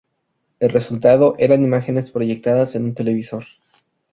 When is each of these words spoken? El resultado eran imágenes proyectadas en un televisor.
El 0.59 0.71
resultado 0.71 1.35
eran 1.37 1.63
imágenes 1.63 2.09
proyectadas 2.09 2.73
en 2.73 2.85
un 2.85 2.95
televisor. 2.95 3.45